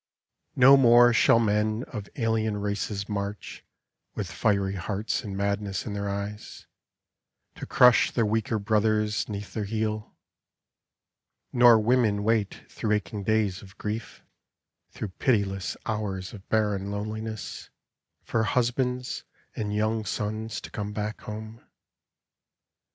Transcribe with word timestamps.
No 0.55 0.77
more 0.77 1.13
shall 1.13 1.37
men 1.37 1.83
of 1.89 2.09
alien 2.15 2.57
races 2.57 3.07
march 3.07 3.63
With 4.15 4.31
fiery 4.31 4.73
hearts 4.73 5.23
and 5.23 5.37
madness 5.37 5.85
in 5.85 5.93
their 5.93 6.09
eyes 6.09 6.65
To 7.57 7.67
crush 7.67 8.09
their 8.09 8.25
weaker 8.25 8.57
brothers 8.57 9.29
'neath 9.29 9.53
their 9.53 9.65
heel; 9.65 10.15
Nor 11.53 11.77
women 11.77 12.23
wait 12.23 12.63
through 12.67 12.93
aching 12.93 13.21
days 13.21 13.61
of 13.61 13.77
grief, 13.77 14.23
Through 14.89 15.09
pitiless 15.19 15.77
hours 15.85 16.33
of 16.33 16.49
barren 16.49 16.89
loneliness 16.89 17.69
For 18.23 18.41
husbands 18.45 19.23
and 19.55 19.71
young 19.71 20.03
sons 20.05 20.59
to 20.61 20.71
come 20.71 20.93
back 20.93 21.21
home. 21.21 21.61